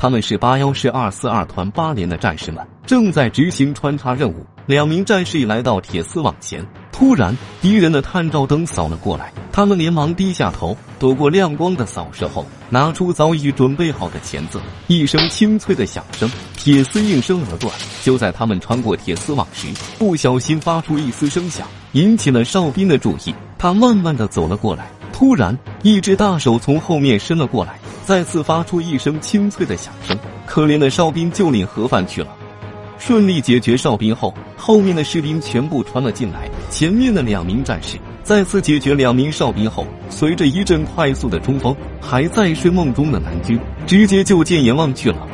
[0.00, 4.46] 他们是八幺师二四二团八连的战士们，正在执行穿插任务。
[4.64, 14.58] 两名战士已来到铁丝网前，突然，敌人的探照灯扫了过来，他们连忙低下头，躲过亮光的扫射后，拿出早已准备好的钳子。
[14.86, 17.70] 一声清脆的响声，铁丝应声而断。
[18.02, 19.66] 就在他们穿过铁丝网时，
[19.98, 23.34] 不小心发出一丝声响，引起了哨兵的注意。
[23.58, 27.78] 他慢慢的走了过来，突然，一只大手从后面伸了过来。
[28.10, 32.28] 再次发出一声清脆的响声，可怜的哨兵就领盒饭去了。
[32.98, 36.50] 顺利解决哨兵后，后面的士兵全部穿了进来。
[36.70, 45.24] 前面的两名战士再次解决两名哨兵后，随着一阵快速的冲锋，还在睡梦中的南军直接就见阎王去了。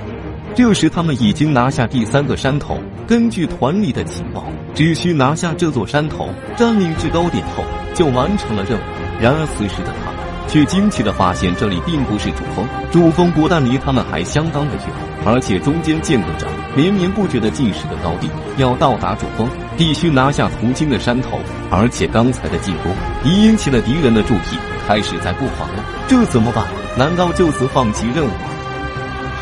[0.54, 8.82] 这时他们已经拿下第三个山头，根据团里的情报，只需拿下这座山头，占领制高点后，就完成了任务。
[9.18, 10.15] 然而此时的他。
[10.48, 12.66] 却惊奇的发现，这里并不是主峰。
[12.90, 14.86] 主峰不但离他们还相当的远，
[15.24, 18.28] 而且中间间隔着连绵不绝的进食的高地。
[18.56, 21.38] 要到达主峰，必须拿下途经的山头，
[21.70, 22.92] 而且刚才的进攻
[23.24, 25.84] 已引起了敌人的注意，开始在布防了。
[26.08, 26.64] 这怎么办？
[26.96, 28.50] 难道就此放弃任务吗？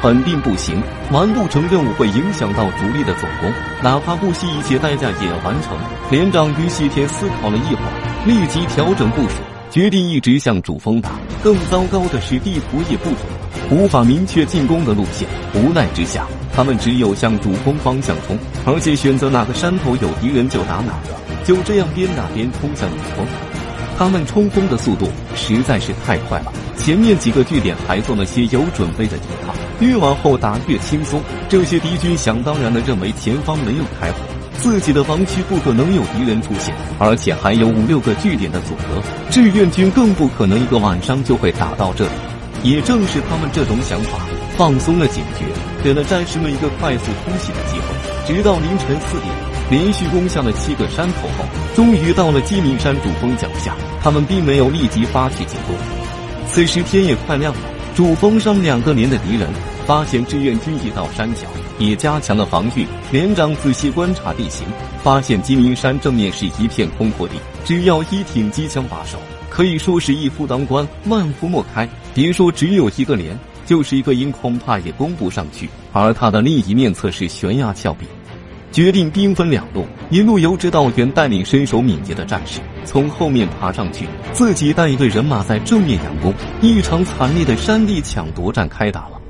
[0.02, 0.82] 肯定不行！
[1.12, 3.50] 完不成任务会影响到主力的总攻，
[3.82, 5.76] 哪怕不惜一切代价也要完成。
[6.10, 9.36] 连长于西天思考了一会儿，立即调整部署。
[9.74, 11.18] 决定一直向主峰打。
[11.42, 13.18] 更糟糕的是，地图也不准，
[13.72, 15.26] 无法明确进攻的路线。
[15.52, 21.44] 无奈之下，他们只有向主峰方向冲，而且选择哪个山头有敌人就打哪个。
[21.44, 23.26] 就这样边打边冲向主峰。
[23.98, 31.20] 他们冲锋的速度实在是太快了，前面几个据点还做了些有准备的抵抗，越往后打越轻松。
[31.48, 34.18] 这些敌军想当然的认为前方没有开火。
[34.64, 42.10] 自己的防区不可能有敌人出现，而且还有五六个据点的阻隔，志愿军更不可能一个晚上就会打到这里。
[42.62, 44.20] 也正是他们这种想法，
[44.56, 45.44] 放松了警觉，
[45.82, 48.34] 给了战士们一个快速突袭的机会。
[48.34, 49.34] 直到凌晨四点，
[49.68, 53.76] 连续攻下了七个山头后，终于到了鸡鸣山主峰脚下。
[54.02, 55.76] 他们并没有立即发起进攻。
[56.50, 57.60] 此时天也快亮了，
[57.94, 59.46] 主峰上两个连的敌人。
[59.86, 61.42] 发现志愿军已到山脚，
[61.78, 62.86] 也加强了防御。
[63.12, 64.66] 连长仔细观察地形，
[65.02, 67.34] 发现鸡鸣山正面是一片空阔地，
[67.64, 69.18] 只要一挺机枪把守，
[69.50, 71.88] 可以说是一夫当关，万夫莫开。
[72.14, 75.68] 别说只有一个连，就是一个营，恐怕也攻不上去。
[75.92, 78.06] 而他的另一面侧是悬崖峭壁，
[78.72, 86.32] 决定兵分两路，一路由指导员带领身手敏捷的战士从后面爬上去，自己带一队人马在正面佯攻。
[86.62, 89.20] 一场惨烈的山地抢夺战开打了。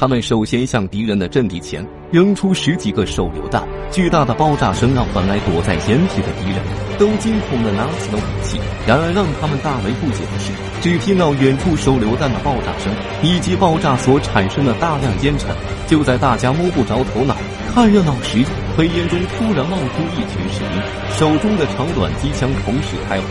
[0.00, 3.62] 他们首先向敌人的阵地前扔出十几个手榴弹，
[3.92, 6.58] 巨大的爆炸声让本来躲在掩体的敌人
[6.98, 8.58] 都惊恐的拿起了武器。
[8.86, 12.90] 然而，让他们大为不解的是，只听到远处手榴弹的爆炸声
[13.22, 15.54] 以及爆炸所产生的大量烟尘。
[15.86, 17.36] 就在大家摸不着头脑、
[17.74, 18.42] 看热闹时，
[18.80, 20.80] 黑烟中突然冒出一群士兵，
[21.18, 23.26] 手中的长短机枪同时开火。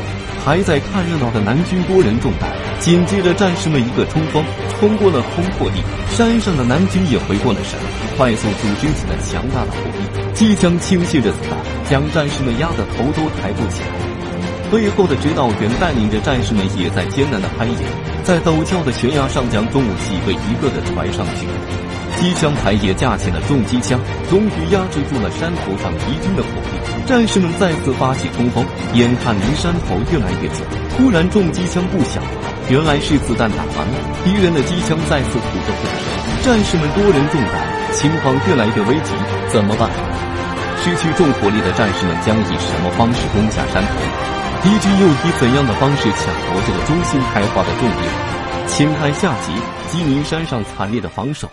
[0.46, 2.48] 还在看热闹的南军多人中弹，
[2.80, 4.44] 紧接着战士们一个冲锋，
[4.80, 5.82] 冲过了空阔地，
[6.16, 7.80] 山上的南军也回过了神，
[8.16, 11.58] 快速组织起了强大的火力，机枪倾泻着子弹，
[11.90, 14.70] 将战士们压得头都抬不起来。
[14.70, 17.80] 背后的指导员带领着战士们也在艰难的攀岩，
[18.24, 21.48] 在陡峭的悬崖上将重武器一个一个的揣上去，
[22.20, 23.98] 机枪排也架起了重机枪，
[24.30, 26.76] 终于压制住了山头上敌军的火力。
[27.08, 30.60] 战士们再次发起冲锋，眼看离山头越来越近，
[30.92, 32.32] 突然重机枪不响了，
[32.70, 33.96] 原来是子弹打完了。
[34.26, 37.56] 敌人的机枪再次吐着火舌，战士们多人中弹，
[37.96, 39.16] 情况越来越危急，
[39.48, 39.90] 怎么办？
[40.84, 43.96] 失去重火力的战士们将以什么方式攻下山头？
[44.62, 48.04] 敌军又以怎样的方式抢夺这个中心开花的重地？
[48.68, 49.54] 请看下集：
[49.88, 51.50] 鸡鸣山上惨烈的防守。